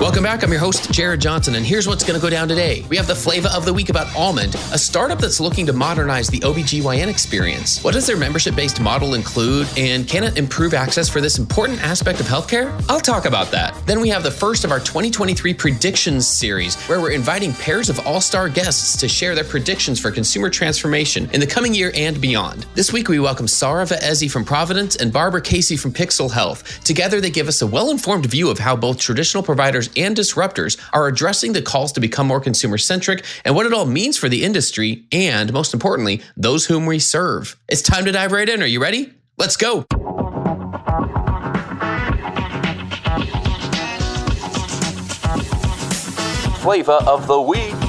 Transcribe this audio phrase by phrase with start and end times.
[0.00, 0.42] Welcome back.
[0.42, 2.86] I'm your host, Jared Johnson, and here's what's going to go down today.
[2.88, 6.26] We have the flavor of the week about Almond, a startup that's looking to modernize
[6.28, 7.84] the OBGYN experience.
[7.84, 11.82] What does their membership based model include, and can it improve access for this important
[11.82, 12.72] aspect of healthcare?
[12.88, 13.76] I'll talk about that.
[13.84, 18.00] Then we have the first of our 2023 predictions series, where we're inviting pairs of
[18.06, 22.18] all star guests to share their predictions for consumer transformation in the coming year and
[22.22, 22.64] beyond.
[22.74, 26.82] This week, we welcome Sarah Vaezy from Providence and Barbara Casey from Pixel Health.
[26.84, 30.80] Together, they give us a well informed view of how both traditional providers and disruptors
[30.92, 34.28] are addressing the calls to become more consumer centric and what it all means for
[34.28, 37.56] the industry and, most importantly, those whom we serve.
[37.68, 38.62] It's time to dive right in.
[38.62, 39.12] Are you ready?
[39.38, 39.84] Let's go.
[46.60, 47.79] Flavor of the week.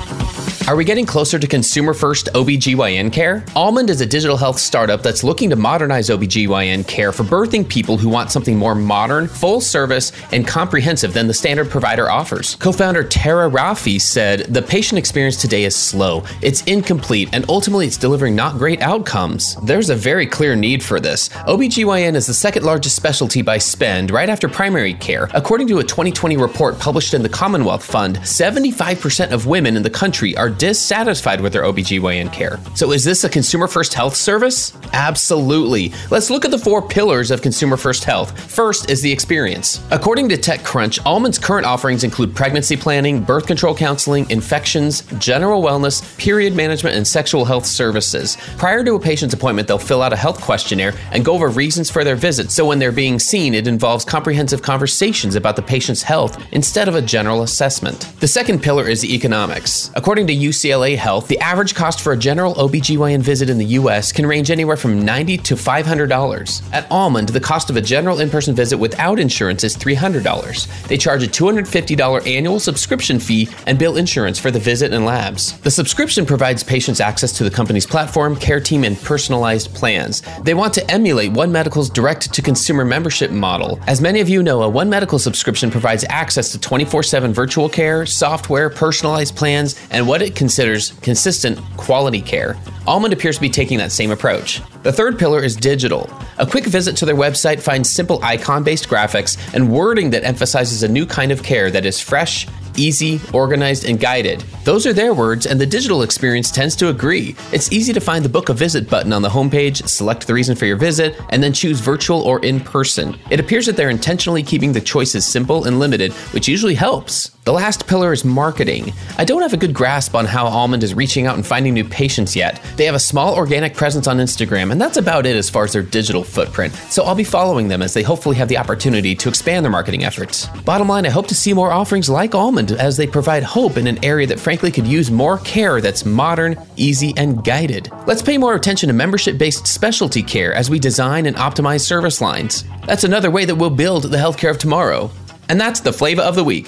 [0.71, 3.43] Are we getting closer to consumer first OBGYN care?
[3.57, 7.97] Almond is a digital health startup that's looking to modernize OBGYN care for birthing people
[7.97, 12.55] who want something more modern, full service, and comprehensive than the standard provider offers.
[12.55, 17.85] Co founder Tara Rafi said The patient experience today is slow, it's incomplete, and ultimately
[17.85, 19.57] it's delivering not great outcomes.
[19.57, 21.27] There's a very clear need for this.
[21.49, 25.29] OBGYN is the second largest specialty by spend, right after primary care.
[25.33, 29.89] According to a 2020 report published in the Commonwealth Fund, 75% of women in the
[29.89, 32.59] country are dissatisfied with their OBGYN care.
[32.75, 34.77] So is this a consumer first health service?
[34.93, 35.91] Absolutely.
[36.11, 38.39] Let's look at the four pillars of consumer first health.
[38.39, 39.83] First is the experience.
[39.89, 46.15] According to TechCrunch, Almond's current offerings include pregnancy planning, birth control counseling, infections, general wellness,
[46.19, 48.37] period management, and sexual health services.
[48.59, 51.89] Prior to a patient's appointment, they'll fill out a health questionnaire and go over reasons
[51.89, 52.51] for their visit.
[52.51, 56.93] So when they're being seen, it involves comprehensive conversations about the patient's health instead of
[56.93, 58.01] a general assessment.
[58.19, 59.89] The second pillar is the economics.
[59.95, 64.11] According to UCLA Health, the average cost for a general OBGYN visit in the US
[64.11, 66.73] can range anywhere from 90 to $500.
[66.73, 70.87] At Almond, the cost of a general in person visit without insurance is $300.
[70.87, 75.57] They charge a $250 annual subscription fee and bill insurance for the visit and labs.
[75.59, 80.23] The subscription provides patients access to the company's platform, care team, and personalized plans.
[80.43, 83.79] They want to emulate One Medical's direct to consumer membership model.
[83.87, 87.69] As many of you know, a One Medical subscription provides access to 24 7 virtual
[87.69, 92.57] care, software, personalized plans, and what it considers consistent quality care.
[92.87, 94.61] Almond appears to be taking that same approach.
[94.83, 96.09] The third pillar is digital.
[96.37, 100.83] A quick visit to their website finds simple icon based graphics and wording that emphasizes
[100.83, 102.47] a new kind of care that is fresh,
[102.77, 104.43] easy, organized, and guided.
[104.63, 107.35] Those are their words, and the digital experience tends to agree.
[107.51, 110.55] It's easy to find the book a visit button on the homepage, select the reason
[110.55, 113.17] for your visit, and then choose virtual or in person.
[113.29, 117.31] It appears that they're intentionally keeping the choices simple and limited, which usually helps.
[117.43, 118.93] The last pillar is marketing.
[119.17, 121.83] I don't have a good grasp on how Almond is reaching out and finding new
[121.83, 122.61] patients yet.
[122.77, 125.73] They have a small organic presence on Instagram, and that's about it as far as
[125.73, 126.71] their digital footprint.
[126.91, 130.03] So I'll be following them as they hopefully have the opportunity to expand their marketing
[130.03, 130.45] efforts.
[130.65, 133.87] Bottom line, I hope to see more offerings like Almond as they provide hope in
[133.87, 137.89] an area that frankly could use more care that's modern, easy, and guided.
[138.05, 142.19] Let's pay more attention to membership based specialty care as we design and optimize service
[142.19, 142.65] lines.
[142.85, 145.09] That's another way that we'll build the healthcare of tomorrow.
[145.47, 146.67] And that's the flavor of the week.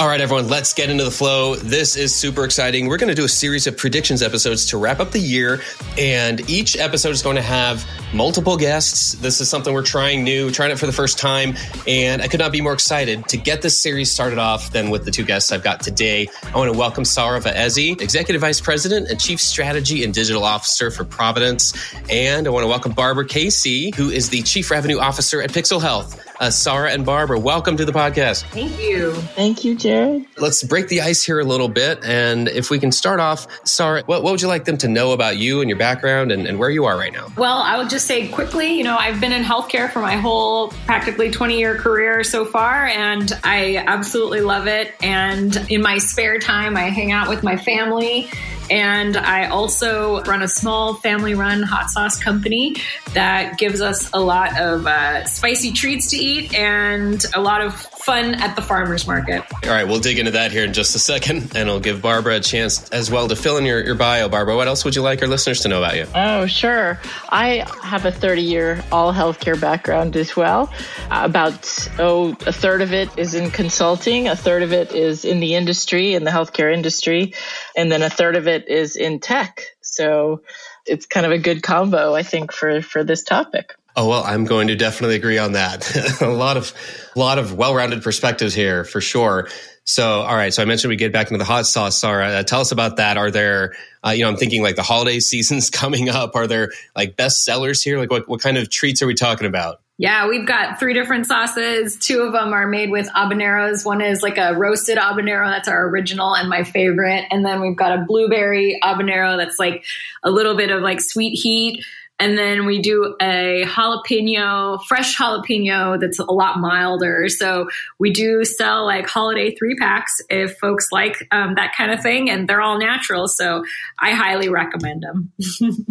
[0.00, 1.56] All right, everyone, let's get into the flow.
[1.56, 2.86] This is super exciting.
[2.86, 5.60] We're going to do a series of predictions episodes to wrap up the year,
[5.98, 9.12] and each episode is going to have multiple guests.
[9.12, 11.54] This is something we're trying new, trying it for the first time,
[11.86, 15.04] and I could not be more excited to get this series started off than with
[15.04, 16.28] the two guests I've got today.
[16.44, 20.90] I want to welcome Sarah Vaezy, Executive Vice President and Chief Strategy and Digital Officer
[20.90, 21.74] for Providence,
[22.08, 25.82] and I want to welcome Barbara Casey, who is the Chief Revenue Officer at Pixel
[25.82, 26.18] Health.
[26.40, 28.44] Uh, Sarah and Barbara, welcome to the podcast.
[28.44, 29.12] Thank you.
[29.12, 30.26] Thank you, Jared.
[30.38, 32.04] Let's break the ice here a little bit.
[32.04, 35.12] And if we can start off, Sarah, what, what would you like them to know
[35.12, 37.28] about you and your background and, and where you are right now?
[37.36, 40.68] Well, I would just say quickly, you know, I've been in healthcare for my whole
[40.86, 44.94] practically 20 year career so far, and I absolutely love it.
[45.02, 48.30] And in my spare time, I hang out with my family
[48.70, 52.76] and I also run a small family run hot sauce company
[53.14, 57.74] that gives us a lot of uh, spicy treats to eat and a lot of
[57.74, 59.44] fun at the farmer's market.
[59.64, 62.36] All right, we'll dig into that here in just a second, and I'll give Barbara
[62.36, 64.28] a chance as well to fill in your, your bio.
[64.28, 66.06] Barbara, what else would you like our listeners to know about you?
[66.14, 66.98] Oh, sure.
[67.28, 70.72] I have a 30 year all healthcare background as well.
[71.10, 75.40] About, oh, a third of it is in consulting, a third of it is in
[75.40, 77.34] the industry, in the healthcare industry,
[77.76, 79.62] and then a third of it is in tech.
[79.80, 80.42] So
[80.86, 83.74] it's kind of a good combo, I think, for, for this topic.
[83.96, 86.20] Oh well, I'm going to definitely agree on that.
[86.22, 86.72] a lot of,
[87.16, 89.48] a lot of well-rounded perspectives here for sure.
[89.84, 90.54] So, all right.
[90.54, 91.98] So I mentioned we get back into the hot sauce.
[91.98, 93.16] Sarah, uh, tell us about that.
[93.16, 93.74] Are there,
[94.06, 96.36] uh, you know, I'm thinking like the holiday season's coming up.
[96.36, 97.98] Are there like best sellers here?
[97.98, 99.80] Like what, what kind of treats are we talking about?
[100.00, 101.98] Yeah, we've got three different sauces.
[101.98, 103.84] Two of them are made with habaneros.
[103.84, 107.26] One is like a roasted habanero, that's our original and my favorite.
[107.30, 109.84] And then we've got a blueberry habanero that's like
[110.22, 111.84] a little bit of like sweet heat.
[112.18, 117.28] And then we do a jalapeno, fresh jalapeno that's a lot milder.
[117.28, 117.68] So
[117.98, 122.30] we do sell like holiday three packs if folks like um, that kind of thing,
[122.30, 123.28] and they're all natural.
[123.28, 123.64] So
[123.98, 125.32] I highly recommend them.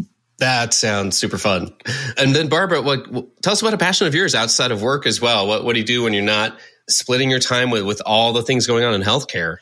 [0.39, 1.73] That sounds super fun.
[2.17, 5.19] And then Barbara, what, tell us about a passion of yours outside of work as
[5.19, 5.47] well.
[5.47, 6.57] What, what do you do when you're not
[6.89, 9.57] splitting your time with, with all the things going on in healthcare?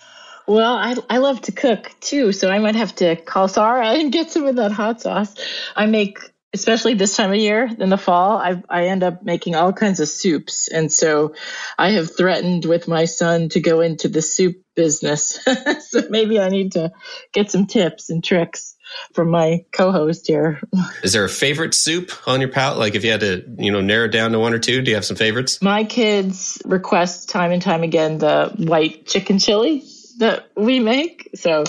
[0.45, 4.12] Well, I, I love to cook too, so I might have to call Sarah and
[4.12, 5.35] get some of that hot sauce.
[5.75, 6.19] I make,
[6.53, 10.00] especially this time of year in the fall, I, I end up making all kinds
[10.00, 10.69] of soups.
[10.69, 11.33] And so
[11.77, 15.39] I have threatened with my son to go into the soup business.
[15.89, 16.94] so maybe I need to
[17.33, 18.76] get some tips and tricks
[19.13, 20.61] from my co-host here.
[21.03, 22.79] Is there a favorite soup on your palate?
[22.79, 24.91] Like if you had to, you know, narrow it down to one or two, do
[24.91, 25.61] you have some favorites?
[25.61, 29.83] My kids request time and time again the white chicken chili
[30.19, 31.29] that we make.
[31.35, 31.63] So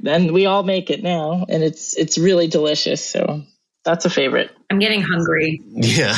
[0.00, 3.04] then we all make it now and it's it's really delicious.
[3.04, 3.42] So
[3.84, 4.50] that's a favorite.
[4.70, 5.60] I'm getting hungry.
[5.66, 6.16] Yeah.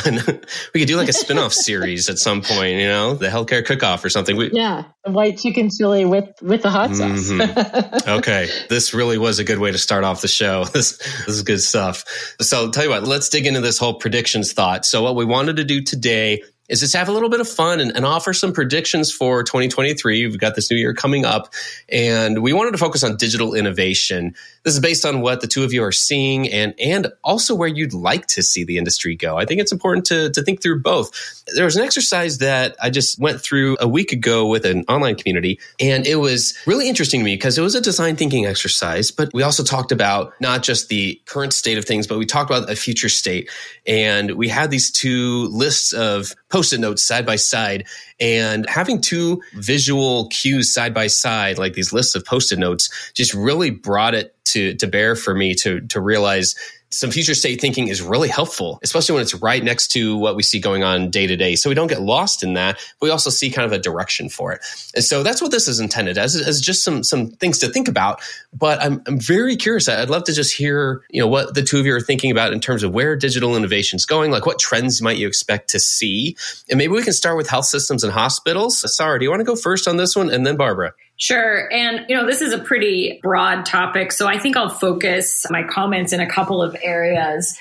[0.73, 4.03] we could do like a spin-off series at some point, you know, the healthcare cook-off
[4.03, 4.35] or something.
[4.35, 4.83] We, yeah.
[5.05, 7.31] White chicken chili with, with the hot sauce.
[7.31, 8.09] Mm-hmm.
[8.17, 8.49] okay.
[8.69, 10.65] This really was a good way to start off the show.
[10.73, 12.03] This, this is good stuff.
[12.41, 14.85] So I'll tell you what, let's dig into this whole predictions thought.
[14.85, 16.41] So what we wanted to do today
[16.73, 20.25] is just have a little bit of fun and, and, offer some predictions for 2023.
[20.25, 21.53] We've got this new year coming up,
[21.87, 24.33] and we wanted to focus on digital innovation.
[24.63, 27.69] This is based on what the two of you are seeing and and also where
[27.69, 29.37] you'd like to see the industry go.
[29.37, 31.43] I think it's important to, to think through both.
[31.55, 35.15] There was an exercise that I just went through a week ago with an online
[35.15, 39.11] community, and it was really interesting to me because it was a design thinking exercise,
[39.11, 42.49] but we also talked about not just the current state of things, but we talked
[42.49, 43.49] about a future state.
[43.85, 47.85] And we had these two lists of post-it notes side by side.
[48.19, 53.33] And having two visual cues side by side like these lists of post-it notes just
[53.33, 56.55] really brought it to to bear for me to to realize
[56.93, 60.43] some future state thinking is really helpful, especially when it's right next to what we
[60.43, 61.55] see going on day to day.
[61.55, 62.75] So we don't get lost in that.
[62.99, 64.61] But we also see kind of a direction for it.
[64.95, 67.87] And so that's what this is intended as, as just some, some things to think
[67.87, 68.21] about.
[68.53, 69.89] But I'm, I'm very curious.
[69.89, 72.53] I'd love to just hear, you know, what the two of you are thinking about
[72.53, 74.31] in terms of where digital innovation is going.
[74.31, 76.37] Like what trends might you expect to see?
[76.69, 78.83] And maybe we can start with health systems and hospitals.
[78.95, 80.29] Sarah, do you want to go first on this one?
[80.29, 80.93] And then Barbara.
[81.17, 81.71] Sure.
[81.71, 84.11] And, you know, this is a pretty broad topic.
[84.11, 87.57] So I think I'll focus my comments in a couple of areas.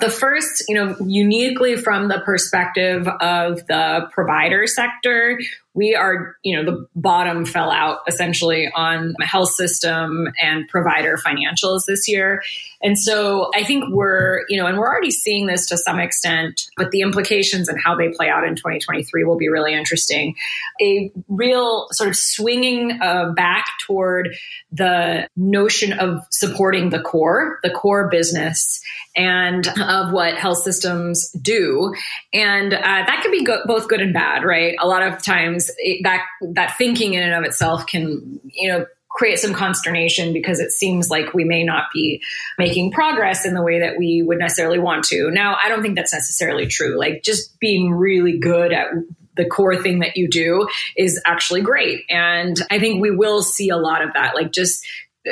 [0.00, 5.38] The first, you know, uniquely from the perspective of the provider sector,
[5.76, 11.82] we are, you know, the bottom fell out essentially on health system and provider financials
[11.86, 12.42] this year.
[12.82, 16.62] And so I think we're, you know, and we're already seeing this to some extent,
[16.76, 20.34] but the implications and how they play out in 2023 will be really interesting.
[20.80, 24.34] A real sort of swinging uh, back toward
[24.72, 28.80] the notion of supporting the core, the core business,
[29.16, 31.94] and of what health systems do.
[32.32, 34.76] And uh, that can be go- both good and bad, right?
[34.80, 36.22] A lot of times it, that
[36.54, 41.08] that thinking in and of itself can you know create some consternation because it seems
[41.08, 42.22] like we may not be
[42.58, 45.30] making progress in the way that we would necessarily want to.
[45.30, 46.98] Now, I don't think that's necessarily true.
[46.98, 48.88] Like just being really good at
[49.34, 52.04] the core thing that you do is actually great.
[52.10, 54.34] And I think we will see a lot of that.
[54.34, 54.86] Like just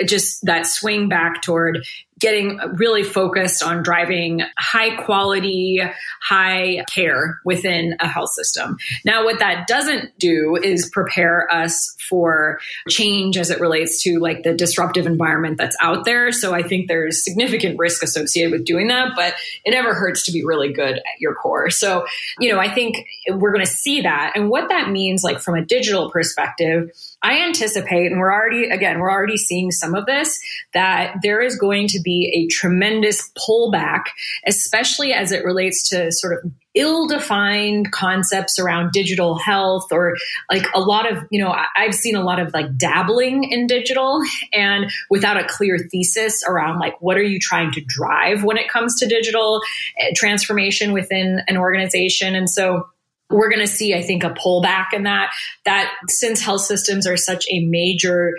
[0.06, 1.86] just that swing back toward
[2.24, 5.78] getting really focused on driving high quality,
[6.22, 8.78] high care within a health system.
[9.04, 14.42] Now, what that doesn't do is prepare us for change as it relates to like
[14.42, 16.32] the disruptive environment that's out there.
[16.32, 19.34] So I think there's significant risk associated with doing that, but
[19.66, 21.68] it never hurts to be really good at your core.
[21.68, 22.06] So,
[22.40, 24.32] you know, I think we're going to see that.
[24.34, 26.90] And what that means, like from a digital perspective,
[27.24, 30.38] I anticipate, and we're already, again, we're already seeing some of this,
[30.74, 34.02] that there is going to be a tremendous pullback,
[34.46, 40.16] especially as it relates to sort of ill defined concepts around digital health or
[40.50, 44.20] like a lot of, you know, I've seen a lot of like dabbling in digital
[44.52, 48.68] and without a clear thesis around like what are you trying to drive when it
[48.68, 49.62] comes to digital
[49.98, 52.34] eh, transformation within an organization.
[52.34, 52.88] And so,
[53.34, 55.32] we're going to see, I think, a pullback in that.
[55.64, 58.34] That since health systems are such a major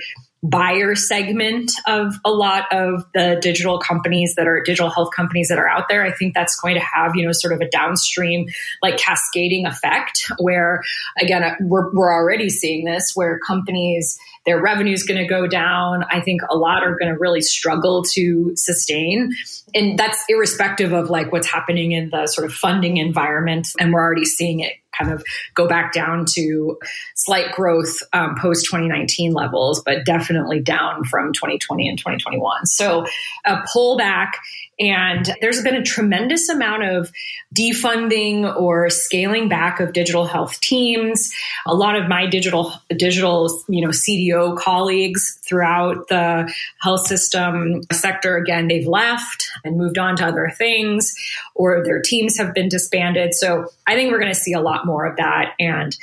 [0.49, 5.57] buyer segment of a lot of the digital companies that are digital health companies that
[5.57, 6.03] are out there.
[6.03, 8.47] I think that's going to have, you know, sort of a downstream
[8.81, 10.83] like cascading effect where
[11.19, 15.47] again, uh, we're, we're already seeing this where companies, their revenue is going to go
[15.47, 16.05] down.
[16.09, 19.33] I think a lot are going to really struggle to sustain.
[19.73, 23.67] And that's irrespective of like what's happening in the sort of funding environment.
[23.79, 25.23] And we're already seeing it kind of
[25.53, 26.77] go back down to
[27.15, 32.65] slight growth um, post 2019 levels, but definitely down from 2020 and 2021.
[32.65, 33.05] So
[33.45, 34.31] a pullback
[34.79, 37.11] and there's been a tremendous amount of
[37.53, 41.31] defunding or scaling back of digital health teams.
[41.65, 48.35] A lot of my digital digital, you know, CDO colleagues throughout the health system sector
[48.37, 51.13] again, they've left and moved on to other things
[51.53, 53.33] or their teams have been disbanded.
[53.33, 55.95] So I think we're going to see a lot more of that and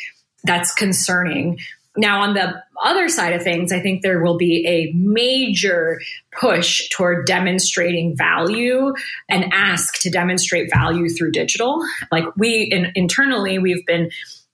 [0.44, 1.58] that's concerning
[1.96, 6.00] now, on the other side of things, I think there will be a major
[6.38, 8.94] push toward demonstrating value
[9.28, 11.80] and ask to demonstrate value through digital.
[12.10, 14.10] Like we in, internally, we've been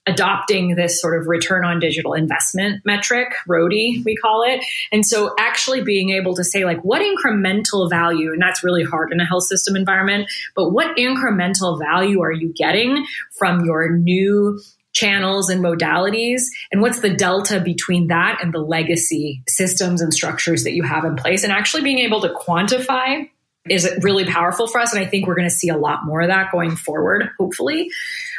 [0.08, 4.64] adopting this sort of return on digital investment metric, RODI, we call it.
[4.90, 9.12] And so actually being able to say, like, what incremental value, and that's really hard
[9.12, 13.06] in a health system environment, but what incremental value are you getting
[13.38, 14.58] from your new
[14.98, 16.42] channels and modalities?
[16.72, 21.04] And what's the delta between that and the legacy systems and structures that you have
[21.04, 21.44] in place?
[21.44, 23.28] And actually being able to quantify
[23.68, 26.22] is really powerful for us and i think we're going to see a lot more
[26.22, 27.90] of that going forward hopefully.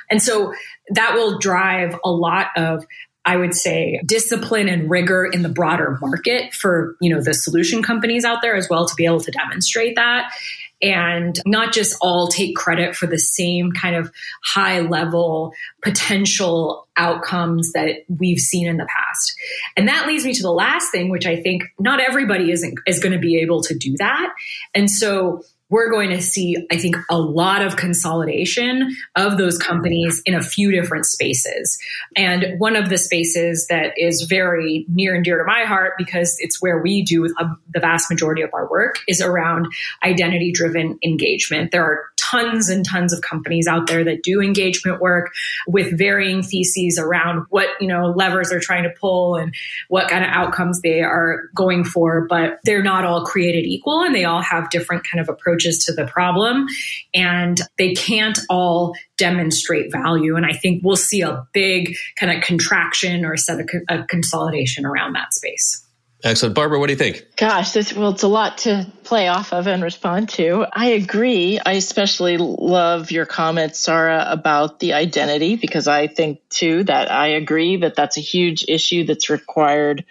[0.09, 0.53] And so
[0.89, 2.85] that will drive a lot of
[3.25, 7.83] I would say discipline and rigor in the broader market for, you know, the solution
[7.83, 10.33] companies out there as well to be able to demonstrate that
[10.81, 14.11] and not just all take credit for the same kind of
[14.43, 19.33] high level potential outcomes that we've seen in the past.
[19.75, 22.99] And that leads me to the last thing, which I think not everybody isn't, is
[22.99, 24.33] going to be able to do that.
[24.73, 30.21] And so we're going to see, I think, a lot of consolidation of those companies
[30.25, 31.77] in a few different spaces.
[32.15, 36.35] And one of the spaces that is very near and dear to my heart because
[36.39, 37.27] it's where we do
[37.73, 39.67] the vast majority of our work is around
[40.03, 41.71] identity driven engagement.
[41.71, 45.31] There are tons and tons of companies out there that do engagement work
[45.67, 49.53] with varying theses around what, you know, levers they're trying to pull and
[49.87, 54.13] what kind of outcomes they are going for, but they're not all created equal and
[54.13, 56.67] they all have different kind of approaches to the problem
[57.13, 60.35] and they can't all demonstrate value.
[60.35, 64.85] And I think we'll see a big kind of contraction or set of a consolidation
[64.85, 65.85] around that space.
[66.21, 66.53] Excellent.
[66.53, 67.25] Barbara, what do you think?
[67.37, 70.65] Gosh, this, well, it's a lot to play off of and respond to.
[70.73, 71.59] I agree.
[71.65, 77.27] I especially love your comments, Sarah, about the identity, because I think too that I
[77.27, 80.03] agree that that's a huge issue that's required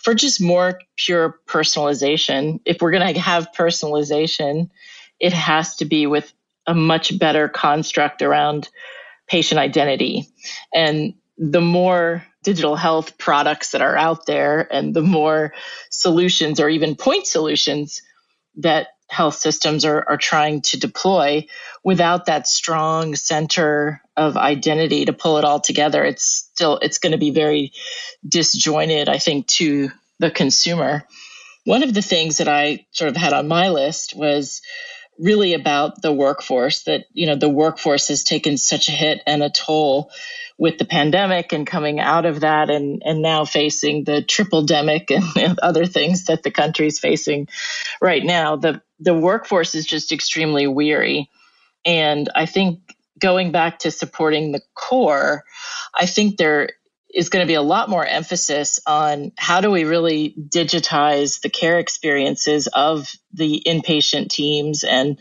[0.00, 2.60] for just more pure personalization.
[2.66, 4.68] If we're going to have personalization,
[5.18, 6.30] it has to be with
[6.66, 8.68] a much better construct around
[9.28, 10.28] patient identity.
[10.74, 15.52] And the more digital health products that are out there and the more
[15.90, 18.02] solutions or even point solutions
[18.56, 21.46] that health systems are, are trying to deploy.
[21.82, 27.10] Without that strong center of identity to pull it all together it's still it's going
[27.10, 27.72] to be very
[28.26, 31.04] disjointed i think to the consumer.
[31.64, 34.62] One of the things that i sort of had on my list was
[35.18, 39.42] really about the workforce that, you know, the workforce has taken such a hit and
[39.42, 40.10] a toll
[40.56, 45.10] with the pandemic and coming out of that and, and now facing the triple demic
[45.10, 47.48] and, other things that the country is facing
[48.00, 48.56] right now.
[48.56, 51.28] The the workforce is just extremely weary.
[51.84, 52.80] And I think
[53.18, 55.44] going back to supporting the core,
[55.94, 56.70] I think there
[57.14, 61.48] is going to be a lot more emphasis on how do we really digitize the
[61.48, 65.18] care experiences of the inpatient teams and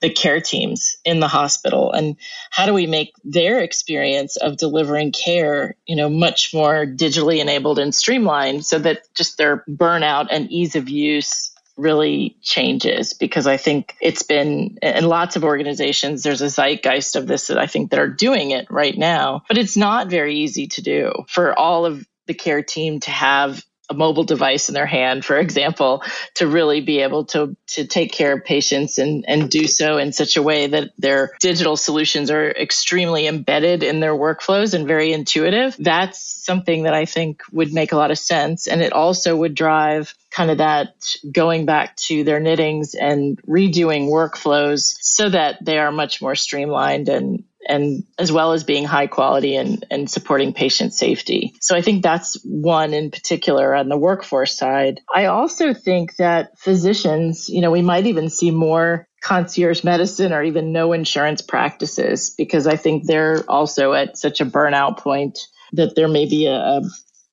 [0.00, 1.92] the care teams in the hospital?
[1.92, 2.16] And
[2.50, 7.78] how do we make their experience of delivering care you know much more digitally enabled
[7.78, 13.56] and streamlined so that just their burnout and ease of use really changes because I
[13.56, 17.90] think it's been in lots of organizations there's a zeitgeist of this that I think
[17.90, 21.84] that are doing it right now but it's not very easy to do for all
[21.84, 26.02] of the care team to have a mobile device in their hand, for example,
[26.34, 30.12] to really be able to to take care of patients and and do so in
[30.12, 35.12] such a way that their digital solutions are extremely embedded in their workflows and very
[35.12, 35.76] intuitive.
[35.78, 39.54] That's something that I think would make a lot of sense, and it also would
[39.54, 40.94] drive kind of that
[41.32, 47.08] going back to their knittings and redoing workflows so that they are much more streamlined
[47.08, 51.54] and and as well as being high quality and, and supporting patient safety.
[51.60, 55.00] So I think that's one in particular on the workforce side.
[55.14, 60.42] I also think that physicians, you know, we might even see more concierge medicine or
[60.42, 65.38] even no insurance practices because I think they're also at such a burnout point
[65.72, 66.82] that there may be a, a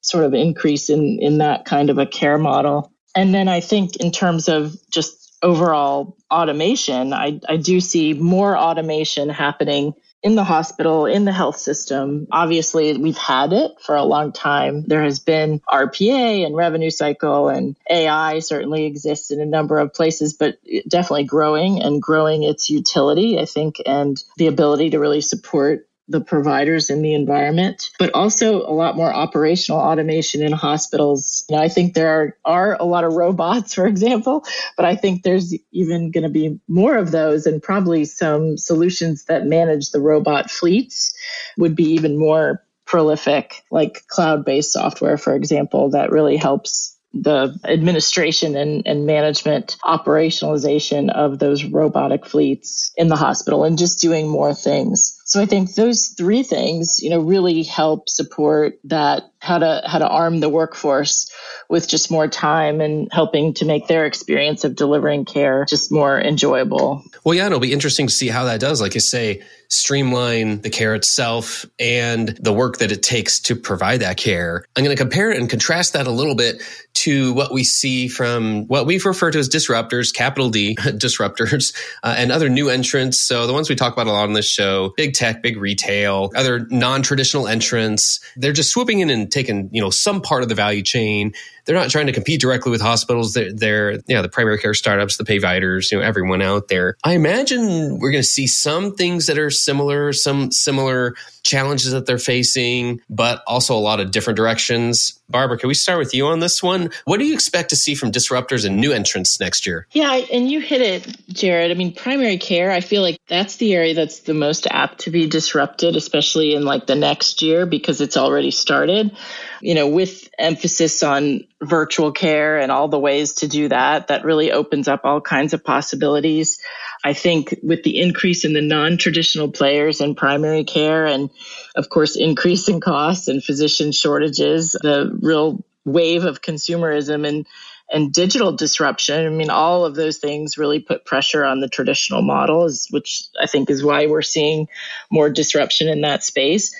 [0.02, 2.92] sort of increase in, in that kind of a care model.
[3.16, 8.58] And then I think in terms of just overall automation, I, I do see more
[8.58, 12.28] automation happening in the hospital, in the health system.
[12.32, 14.84] Obviously, we've had it for a long time.
[14.88, 19.94] There has been RPA and revenue cycle, and AI certainly exists in a number of
[19.94, 25.22] places, but definitely growing and growing its utility, I think, and the ability to really
[25.22, 31.46] support the providers in the environment, but also a lot more operational automation in hospitals.
[31.54, 34.44] I think there are, are a lot of robots, for example,
[34.76, 39.26] but I think there's even going to be more of those and probably some solutions
[39.26, 41.14] that manage the robot fleets
[41.58, 47.56] would be even more prolific, like cloud based software, for example, that really helps the
[47.64, 54.28] administration and, and management operationalization of those robotic fleets in the hospital and just doing
[54.28, 55.22] more things.
[55.34, 59.98] So I think those three things, you know, really help support that how to how
[59.98, 61.30] to arm the workforce
[61.70, 66.22] with just more time and helping to make their experience of delivering care just more
[66.22, 67.04] enjoyable.
[67.24, 68.80] Well, yeah, it'll be interesting to see how that does.
[68.80, 74.02] Like you say, streamline the care itself and the work that it takes to provide
[74.02, 74.66] that care.
[74.76, 76.62] I'm going to compare and contrast that a little bit
[76.94, 82.14] to what we see from what we've referred to as disruptors, capital D disruptors, uh,
[82.18, 83.20] and other new entrants.
[83.20, 86.32] So the ones we talk about a lot on this show, big tech, big retail,
[86.36, 90.56] other non-traditional entrants, they're just swooping in and taking, you know, some part of the
[90.56, 91.34] value chain
[91.66, 93.34] they're not trying to compete directly with hospitals.
[93.34, 96.98] They're, they're yeah, the primary care startups, the payviders, you know, everyone out there.
[97.04, 102.06] I imagine we're going to see some things that are similar, some similar challenges that
[102.06, 105.20] they're facing, but also a lot of different directions.
[105.30, 106.92] Barbara, can we start with you on this one?
[107.06, 109.88] What do you expect to see from disruptors and new entrants next year?
[109.92, 111.72] Yeah, and you hit it, Jared.
[111.72, 115.12] I mean, primary care, I feel like that's the area that's the most apt to
[115.12, 119.16] be disrupted, especially in like the next year because it's already started.
[119.62, 124.26] You know, with emphasis on virtual care and all the ways to do that, that
[124.26, 126.60] really opens up all kinds of possibilities.
[127.04, 131.30] I think with the increase in the non traditional players in primary care and,
[131.76, 137.46] of course, increase in costs and physician shortages, the real wave of consumerism and
[137.92, 139.26] and digital disruption.
[139.26, 143.46] I mean, all of those things really put pressure on the traditional models, which I
[143.46, 144.68] think is why we're seeing
[145.12, 146.74] more disruption in that space.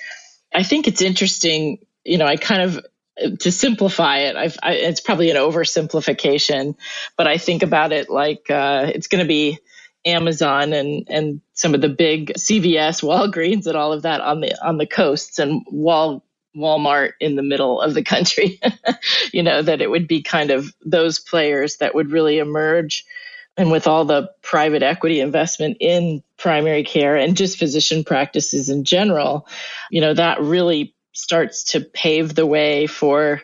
[0.52, 1.78] I think it's interesting.
[2.04, 2.84] You know, I kind of
[3.40, 6.74] to simplify it, I've, I, it's probably an oversimplification,
[7.16, 9.60] but I think about it like uh, it's going to be
[10.04, 14.54] Amazon and and some of the big CVS, Walgreens, and all of that on the
[14.64, 16.24] on the coasts, and Wal
[16.56, 18.60] Walmart in the middle of the country.
[19.32, 23.04] you know that it would be kind of those players that would really emerge.
[23.56, 28.82] And with all the private equity investment in primary care and just physician practices in
[28.82, 29.46] general,
[29.90, 33.40] you know, that really starts to pave the way for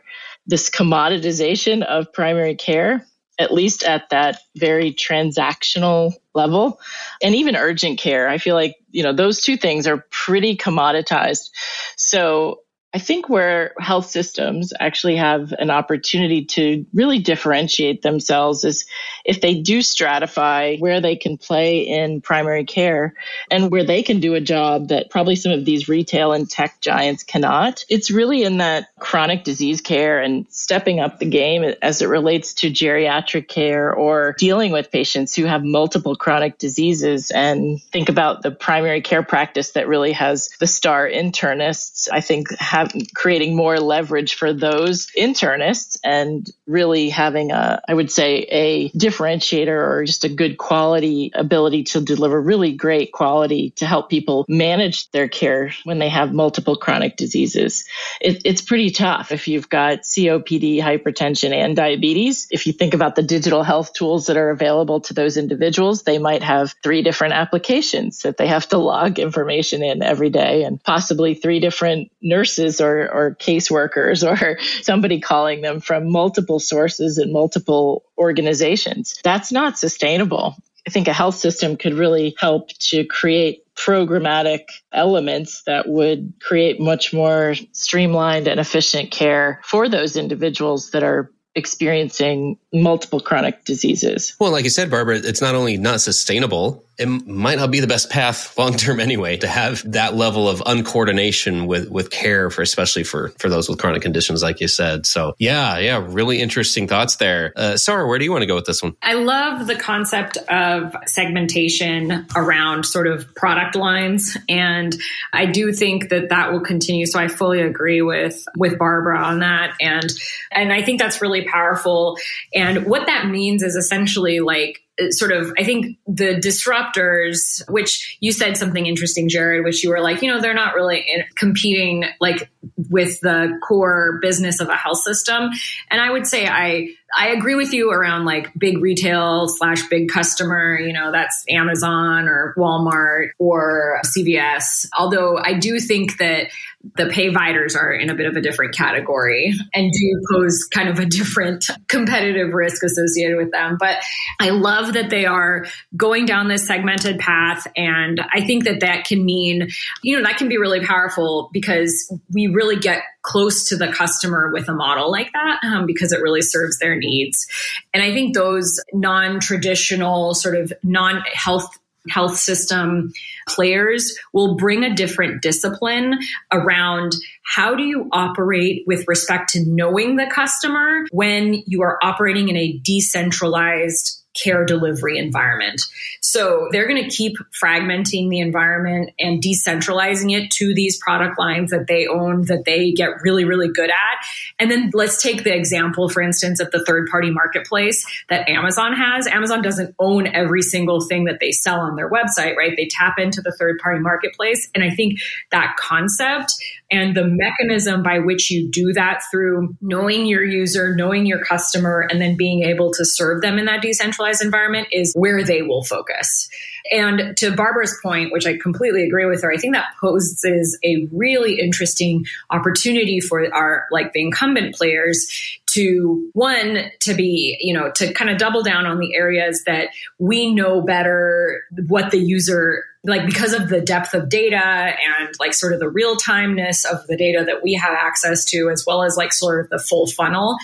[0.46, 3.06] this commoditization of primary care
[3.40, 6.78] at least at that very transactional level.
[7.22, 11.50] And even urgent care i feel like you know those two things are pretty commoditized.
[11.96, 12.60] So
[12.92, 18.84] I think where health systems actually have an opportunity to really differentiate themselves is
[19.24, 23.14] if they do stratify where they can play in primary care
[23.48, 26.80] and where they can do a job that probably some of these retail and tech
[26.80, 27.84] giants cannot.
[27.88, 32.54] It's really in that chronic disease care and stepping up the game as it relates
[32.54, 38.42] to geriatric care or dealing with patients who have multiple chronic diseases and think about
[38.42, 42.08] the primary care practice that really has the star internists.
[42.10, 42.48] I think
[42.80, 48.90] have, creating more leverage for those internists and really having a, I would say, a
[48.90, 54.44] differentiator or just a good quality ability to deliver really great quality to help people
[54.48, 57.84] manage their care when they have multiple chronic diseases.
[58.20, 62.46] It, it's pretty tough if you've got COPD, hypertension, and diabetes.
[62.50, 66.18] If you think about the digital health tools that are available to those individuals, they
[66.18, 70.82] might have three different applications that they have to log information in every day and
[70.82, 77.32] possibly three different nurses or, or caseworkers or somebody calling them from multiple sources and
[77.32, 79.18] multiple organizations.
[79.24, 80.56] That's not sustainable.
[80.86, 86.80] I think a health system could really help to create programmatic elements that would create
[86.80, 94.34] much more streamlined and efficient care for those individuals that are experiencing multiple chronic diseases.
[94.38, 97.86] Well, like you said, Barbara, it's not only not sustainable, it might not be the
[97.86, 102.62] best path long term anyway to have that level of uncoordination with with care for
[102.62, 105.06] especially for for those with chronic conditions like you said.
[105.06, 107.52] So yeah yeah really interesting thoughts there.
[107.56, 108.96] Uh, Sarah where do you want to go with this one?
[109.02, 114.94] I love the concept of segmentation around sort of product lines and
[115.32, 119.40] I do think that that will continue so I fully agree with with Barbara on
[119.40, 120.12] that and
[120.52, 122.18] and I think that's really powerful.
[122.54, 128.16] and what that means is essentially like uh, sort of i think the disruptors which
[128.20, 131.04] you said something interesting jared which you were like you know they're not really
[131.36, 132.50] competing like
[132.90, 135.50] with the core business of a health system.
[135.90, 140.08] And i would say i i agree with you around like big retail slash big
[140.08, 146.48] customer you know that's amazon or walmart or cvs although i do think that
[146.96, 150.88] the pay payviders are in a bit of a different category and do pose kind
[150.88, 153.76] of a different competitive risk associated with them.
[153.78, 153.96] But
[154.40, 155.66] I love that they are
[155.96, 157.66] going down this segmented path.
[157.76, 159.68] And I think that that can mean,
[160.02, 164.50] you know, that can be really powerful because we really get close to the customer
[164.52, 167.46] with a model like that um, because it really serves their needs.
[167.92, 171.68] And I think those non traditional, sort of non health
[172.08, 173.12] health system
[173.48, 176.18] players will bring a different discipline
[176.52, 177.12] around
[177.54, 182.56] how do you operate with respect to knowing the customer when you are operating in
[182.56, 185.80] a decentralized care delivery environment.
[186.20, 191.70] So they're going to keep fragmenting the environment and decentralizing it to these product lines
[191.70, 194.24] that they own, that they get really, really good at.
[194.58, 198.92] And then let's take the example, for instance, of the third party marketplace that Amazon
[198.92, 199.26] has.
[199.26, 202.74] Amazon doesn't own every single thing that they sell on their website, right?
[202.76, 204.68] They tap into the third party marketplace.
[204.74, 206.54] And I think that concept
[206.90, 212.06] and the mechanism by which you do that through knowing your user, knowing your customer,
[212.10, 215.84] and then being able to serve them in that decentralized environment is where they will
[215.84, 216.48] focus.
[216.90, 221.06] And to Barbara's point, which I completely agree with her, I think that poses a
[221.12, 227.92] really interesting opportunity for our, like the incumbent players to one, to be, you know,
[227.92, 232.84] to kind of double down on the areas that we know better what the user
[233.04, 237.06] like because of the depth of data and like sort of the real timeness of
[237.06, 240.06] the data that we have access to, as well as like sort of the full
[240.06, 240.56] funnel,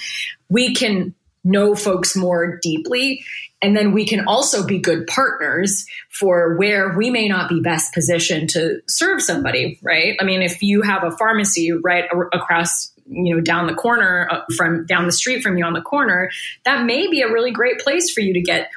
[0.49, 3.25] we can know folks more deeply.
[3.63, 7.95] And then we can also be good partners for where we may not be best
[7.95, 10.15] positioned to serve somebody, right?
[10.21, 14.41] I mean, if you have a pharmacy right across you know down the corner uh,
[14.57, 16.29] from down the street from you on the corner
[16.65, 18.69] that may be a really great place for you to get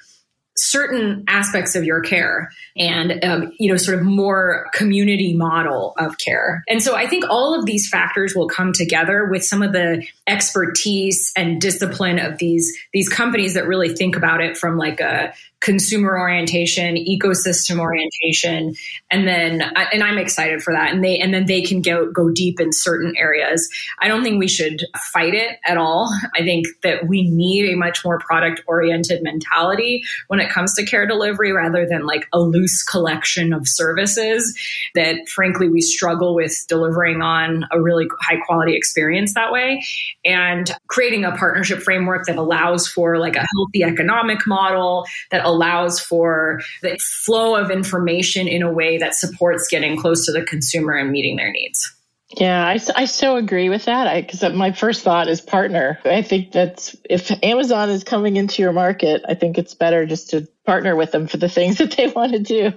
[0.61, 6.17] certain aspects of your care and um, you know sort of more community model of
[6.17, 6.63] care.
[6.67, 10.05] And so i think all of these factors will come together with some of the
[10.27, 15.33] expertise and discipline of these these companies that really think about it from like a
[15.61, 18.75] consumer orientation, ecosystem orientation,
[19.11, 20.93] and then and I'm excited for that.
[20.93, 23.69] And they and then they can go go deep in certain areas.
[23.99, 26.13] I don't think we should fight it at all.
[26.35, 30.85] I think that we need a much more product oriented mentality when it comes to
[30.85, 34.57] care delivery rather than like a loose collection of services
[34.95, 39.83] that frankly we struggle with delivering on a really high quality experience that way
[40.23, 45.99] and creating a partnership framework that allows for like a healthy economic model that allows
[45.99, 50.93] for the flow of information in a way that supports getting close to the consumer
[50.93, 51.93] and meeting their needs.
[52.37, 54.13] Yeah, I, I so agree with that.
[54.21, 55.99] Because my first thought is partner.
[56.05, 60.29] I think that's if Amazon is coming into your market, I think it's better just
[60.29, 62.71] to partner with them for the things that they want to do,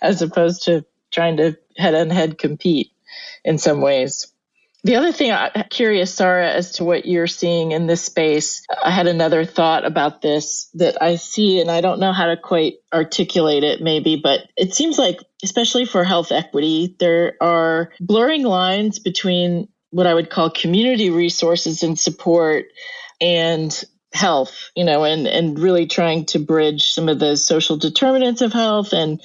[0.00, 2.92] as opposed to trying to head on head compete
[3.44, 4.31] in some ways.
[4.84, 8.62] The other thing I'm curious, Sarah, as to what you're seeing in this space.
[8.82, 12.36] I had another thought about this that I see, and I don't know how to
[12.36, 18.42] quite articulate it, maybe, but it seems like, especially for health equity, there are blurring
[18.42, 22.64] lines between what I would call community resources and support
[23.20, 28.40] and health, you know, and, and really trying to bridge some of the social determinants
[28.40, 29.20] of health and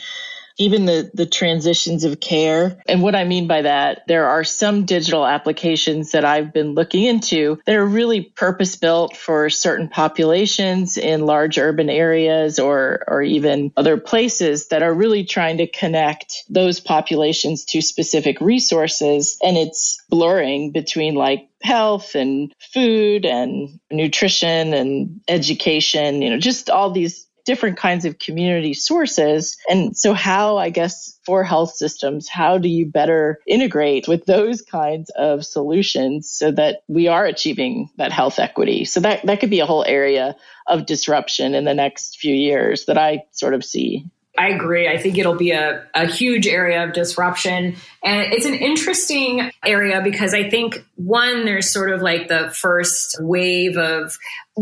[0.58, 2.82] even the, the transitions of care.
[2.88, 7.04] And what I mean by that, there are some digital applications that I've been looking
[7.04, 13.22] into that are really purpose built for certain populations in large urban areas or, or
[13.22, 19.38] even other places that are really trying to connect those populations to specific resources.
[19.44, 26.70] And it's blurring between like health and food and nutrition and education, you know, just
[26.70, 29.58] all these different kinds of community sources.
[29.70, 34.62] And so, how, I guess, for health systems, how do you better integrate with those
[34.62, 38.86] kinds of solutions so that we are achieving that health equity?
[38.86, 40.36] So, that, that could be a whole area
[40.68, 44.06] of disruption in the next few years that I sort of see.
[44.38, 44.88] I agree.
[44.88, 47.76] I think it'll be a, a huge area of disruption.
[48.04, 53.18] And it's an interesting area because I think, one, there's sort of like the first
[53.20, 54.16] wave of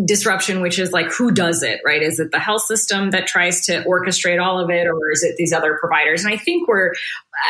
[0.06, 2.02] disruption, which is like who does it, right?
[2.02, 5.36] Is it the health system that tries to orchestrate all of it, or is it
[5.38, 6.24] these other providers?
[6.24, 6.94] And I think we're,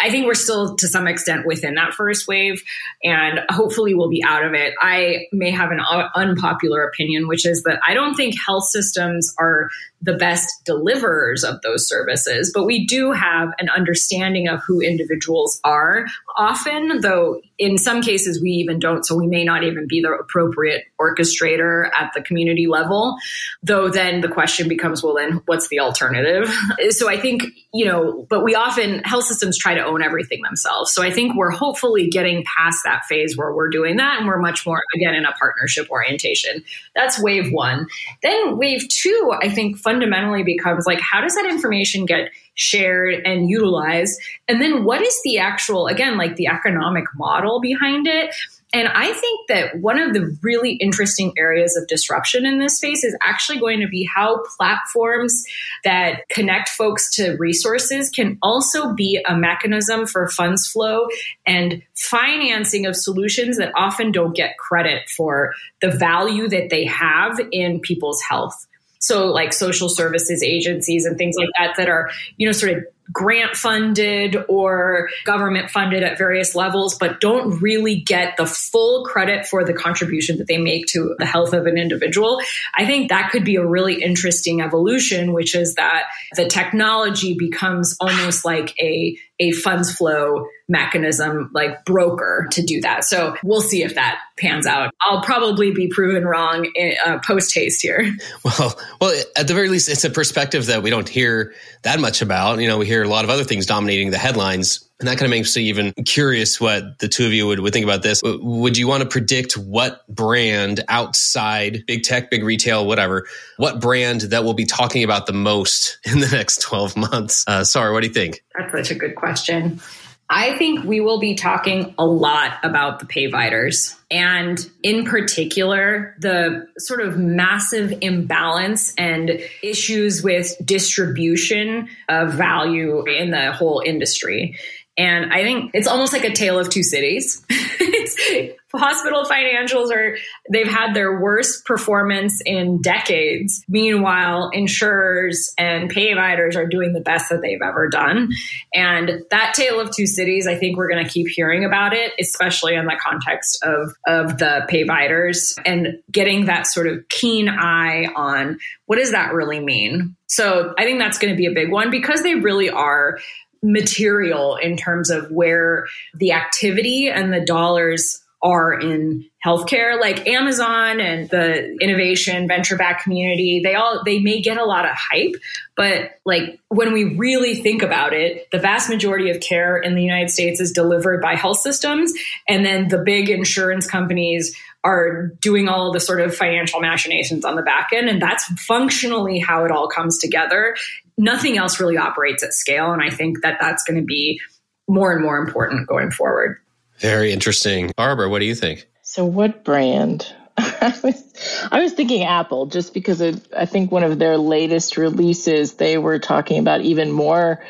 [0.04, 2.64] I think we're still to some extent within that first wave,
[3.04, 4.74] and hopefully we'll be out of it.
[4.82, 5.80] I may have an
[6.16, 9.70] unpopular opinion, which is that I don't think health systems are
[10.02, 15.60] the best deliverers of those services, but we do have an understanding of who individuals
[15.64, 16.06] are
[16.38, 19.06] often, though in some cases we even don't.
[19.06, 23.16] So we may not even be the appropriate orchestrator at the community level.
[23.64, 26.54] Though then the question becomes, well, then what's the alternative?
[26.90, 30.94] so I think, you know, but we often, health systems try to own everything themselves.
[30.94, 34.40] So I think we're hopefully getting past that phase where we're doing that and we're
[34.40, 36.64] much more, again, in a partnership orientation.
[36.96, 37.88] That's wave one.
[38.22, 43.50] Then wave two, I think fundamentally becomes like, how does that information get shared and
[43.50, 44.20] utilized?
[44.48, 48.34] And then what is the actual, again, like the economic model behind it?
[48.76, 53.06] And I think that one of the really interesting areas of disruption in this space
[53.06, 55.46] is actually going to be how platforms
[55.86, 61.08] that connect folks to resources can also be a mechanism for funds flow
[61.48, 67.40] and financing of solutions that often don't get credit for the value that they have
[67.54, 68.68] in people's health.
[69.06, 72.84] So, like social services agencies and things like that, that are, you know, sort of
[73.12, 79.46] grant funded or government funded at various levels, but don't really get the full credit
[79.46, 82.42] for the contribution that they make to the health of an individual.
[82.76, 87.96] I think that could be a really interesting evolution, which is that the technology becomes
[88.00, 93.04] almost like a, a funds flow mechanism like broker to do that.
[93.04, 94.94] So we'll see if that pans out.
[95.02, 98.16] I'll probably be proven wrong in, uh, post haste here.
[98.44, 102.22] Well, well, at the very least, it's a perspective that we don't hear that much
[102.22, 102.60] about.
[102.60, 104.88] You know, we hear a lot of other things dominating the headlines.
[105.00, 107.74] And that kind of makes me even curious what the two of you would, would
[107.74, 108.22] think about this.
[108.24, 114.22] Would you want to predict what brand outside big tech, big retail, whatever, what brand
[114.22, 117.44] that will be talking about the most in the next 12 months?
[117.48, 118.44] Uh, Sarah, what do you think?
[118.58, 119.82] That's such a good question.
[120.30, 126.68] I think we will be talking a lot about the payviders and in particular the
[126.80, 134.58] sort of massive imbalance and issues with distribution of value in the whole industry.
[134.98, 137.46] And I think it's almost like a tale of two cities.
[138.78, 140.18] hospital financials are
[140.52, 143.64] they've had their worst performance in decades.
[143.68, 148.30] Meanwhile, insurers and payviders are doing the best that they've ever done.
[148.74, 152.14] And that tale of two cities, I think we're going to keep hearing about it,
[152.20, 158.08] especially in the context of of the payviders and getting that sort of keen eye
[158.16, 160.16] on what does that really mean.
[160.28, 163.20] So I think that's going to be a big one because they really are
[163.64, 171.00] material in terms of where the activity and the dollars are in healthcare like amazon
[171.00, 175.36] and the innovation venture back community they all they may get a lot of hype
[175.76, 180.02] but like when we really think about it the vast majority of care in the
[180.02, 182.14] united states is delivered by health systems
[182.48, 187.56] and then the big insurance companies are doing all the sort of financial machinations on
[187.56, 190.76] the back end and that's functionally how it all comes together
[191.18, 194.40] nothing else really operates at scale and i think that that's going to be
[194.88, 196.58] more and more important going forward
[197.00, 197.92] Very interesting.
[197.98, 198.88] Barbara, what do you think?
[199.02, 200.34] So, what brand?
[200.58, 204.96] I was, I was thinking Apple just because it, I think one of their latest
[204.96, 207.64] releases, they were talking about even more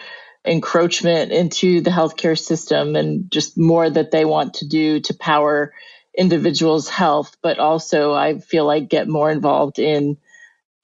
[0.46, 5.74] encroachment into the healthcare system and just more that they want to do to power
[6.18, 10.18] individuals' health, but also I feel like get more involved in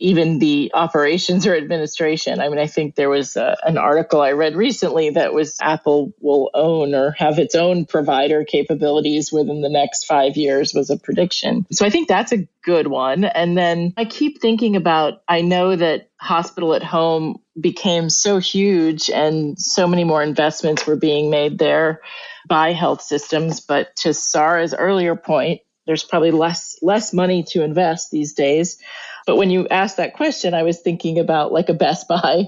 [0.01, 2.41] even the operations or administration.
[2.41, 5.57] I mean, I think there was a, uh, an article I read recently that was
[5.61, 10.89] Apple will own or have its own provider capabilities within the next five years was
[10.89, 11.67] a prediction.
[11.71, 13.25] So I think that's a good one.
[13.25, 19.09] And then I keep thinking about, I know that hospital at home became so huge
[19.11, 22.01] and so many more investments were being made there
[22.47, 23.59] by health systems.
[23.61, 28.77] But to Sarah's earlier point, there's probably less less money to invest these days.
[29.25, 32.45] But when you asked that question, I was thinking about like a Best Buy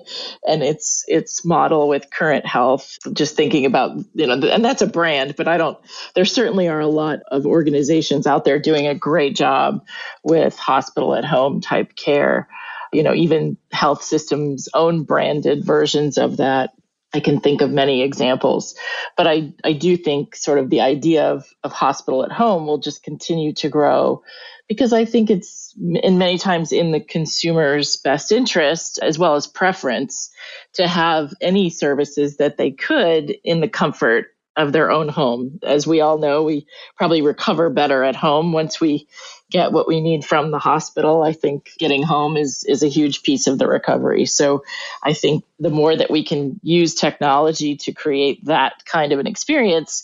[0.48, 2.98] and its its model with current health.
[3.14, 5.78] Just thinking about you know, and that's a brand, but I don't.
[6.16, 9.86] There certainly are a lot of organizations out there doing a great job
[10.24, 12.48] with hospital at home type care.
[12.92, 16.72] You know, even health systems own branded versions of that
[17.14, 18.76] I can think of many examples,
[19.16, 22.80] but I, I do think sort of the idea of, of hospital at home will
[22.80, 24.24] just continue to grow
[24.68, 29.46] because I think it's in many times in the consumer's best interest as well as
[29.46, 30.32] preference
[30.74, 35.60] to have any services that they could in the comfort of their own home.
[35.64, 39.08] As we all know, we probably recover better at home once we
[39.54, 41.22] get what we need from the hospital.
[41.22, 44.26] I think getting home is is a huge piece of the recovery.
[44.26, 44.64] So
[45.04, 49.28] I think the more that we can use technology to create that kind of an
[49.28, 50.04] experience,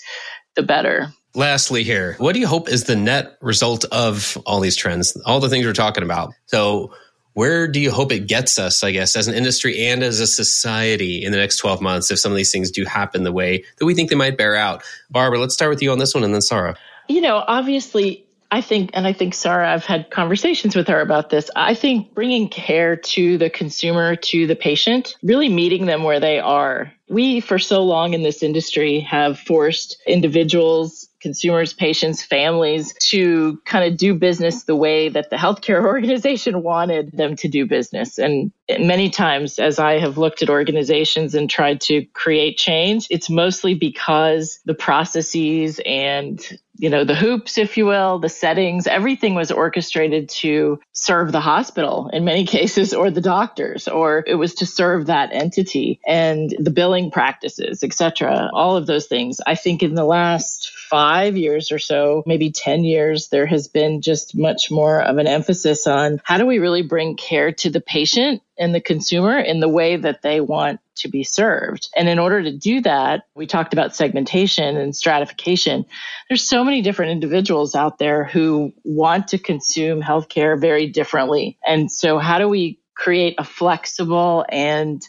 [0.56, 1.12] the better.
[1.36, 5.40] Lastly, here, what do you hope is the net result of all these trends, all
[5.40, 6.34] the things we're talking about?
[6.46, 6.94] So,
[7.34, 10.28] where do you hope it gets us, I guess, as an industry and as a
[10.28, 13.64] society in the next 12 months if some of these things do happen the way
[13.78, 14.84] that we think they might bear out?
[15.10, 16.76] Barbara, let's start with you on this one and then Sarah.
[17.08, 21.30] You know, obviously, I think, and I think Sarah, I've had conversations with her about
[21.30, 21.52] this.
[21.56, 26.40] I think bringing care to the consumer, to the patient, really meeting them where they
[26.40, 26.92] are.
[27.10, 33.92] We, for so long in this industry, have forced individuals consumers, patients, families to kind
[33.92, 38.18] of do business the way that the healthcare organization wanted them to do business.
[38.18, 43.30] And many times, as I have looked at organizations and tried to create change, it's
[43.30, 46.40] mostly because the processes and
[46.80, 51.42] you know the hoops if you will the settings everything was orchestrated to serve the
[51.42, 56.56] hospital in many cases or the doctors or it was to serve that entity and
[56.58, 61.72] the billing practices etc all of those things i think in the last five years
[61.72, 66.20] or so, maybe 10 years, there has been just much more of an emphasis on
[66.24, 69.96] how do we really bring care to the patient and the consumer in the way
[69.96, 71.90] that they want to be served.
[71.96, 75.86] And in order to do that, we talked about segmentation and stratification.
[76.28, 81.58] There's so many different individuals out there who want to consume healthcare very differently.
[81.66, 85.02] And so how do we create a flexible and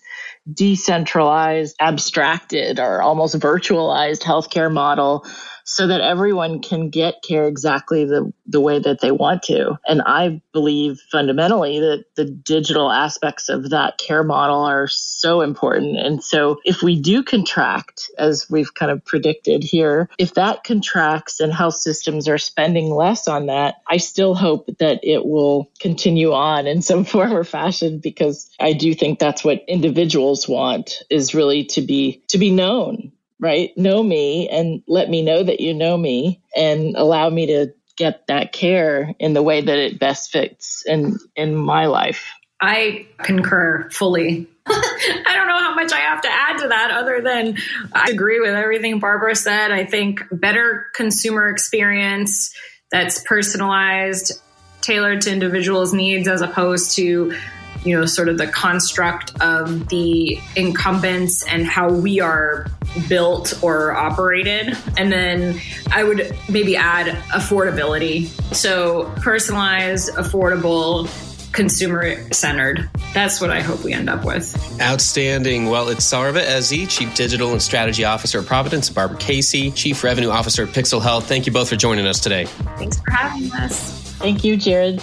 [0.51, 5.27] decentralized, abstracted, or almost virtualized healthcare model
[5.71, 9.79] so that everyone can get care exactly the, the way that they want to.
[9.87, 15.97] And I believe fundamentally that the digital aspects of that care model are so important.
[15.97, 21.39] And so if we do contract, as we've kind of predicted here, if that contracts
[21.39, 26.33] and health systems are spending less on that, I still hope that it will continue
[26.33, 31.33] on in some form or fashion because I do think that's what individuals want is
[31.33, 33.77] really to be to be known right?
[33.77, 38.27] Know me and let me know that you know me and allow me to get
[38.29, 42.31] that care in the way that it best fits in in my life.
[42.61, 44.47] I concur fully.
[44.67, 47.57] I don't know how much I have to add to that other than
[47.93, 49.73] I agree with everything Barbara said.
[49.73, 52.55] I think better consumer experience
[52.93, 54.41] that's personalized,
[54.83, 57.35] tailored to individuals' needs as opposed to
[57.85, 62.67] you know, sort of the construct of the incumbents and how we are
[63.09, 64.77] built or operated.
[64.97, 65.61] And then
[65.93, 68.27] I would maybe add affordability.
[68.55, 71.09] So personalized, affordable,
[71.53, 72.89] consumer centered.
[73.13, 74.55] That's what I hope we end up with.
[74.81, 75.67] Outstanding.
[75.67, 80.31] Well, it's Sarah Vaezy, Chief Digital and Strategy Officer at Providence, Barbara Casey, Chief Revenue
[80.31, 81.27] Officer at Pixel Health.
[81.27, 82.45] Thank you both for joining us today.
[82.77, 84.13] Thanks for having us.
[84.19, 85.03] Thank you, Jared.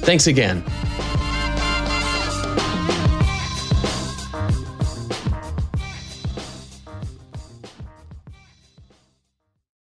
[0.00, 0.62] Thanks again.